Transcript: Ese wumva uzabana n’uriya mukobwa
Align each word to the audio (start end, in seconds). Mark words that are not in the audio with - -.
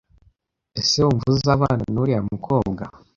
Ese 0.79 0.97
wumva 1.05 1.27
uzabana 1.35 1.85
n’uriya 1.93 2.21
mukobwa 2.31 2.83